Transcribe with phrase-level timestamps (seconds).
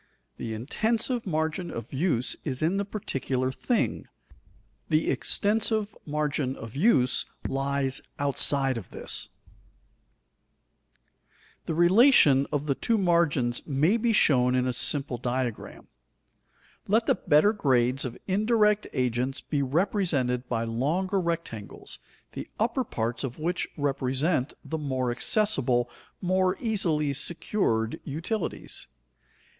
[0.37, 4.07] The intensive margin of use is in the particular thing;
[4.89, 9.29] the extensive margin of use lies outside of this.
[11.67, 14.65] [Illustration: Extensive Grades of Uses] The relation of the two margins may be shown in
[14.65, 15.87] a simple diagram.
[16.87, 21.99] Let the better grades of indirect agents be represented by longer rectangles,
[22.31, 28.87] the upper parts of which represent the more accessible, more easily secured utilities.